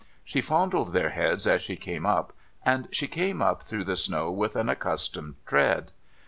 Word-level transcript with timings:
She 0.23 0.41
fondled 0.41 0.93
their 0.93 1.11
heads 1.11 1.45
as 1.45 1.61
she 1.61 1.75
came 1.75 2.07
up, 2.07 2.33
and 2.65 2.87
she 2.91 3.07
came 3.07 3.39
up 3.39 3.61
through 3.61 3.83
the 3.83 3.95
snow 3.95 4.31
with 4.31 4.55
an 4.55 4.67
accustomed 4.67 5.35
tread. 5.45 5.91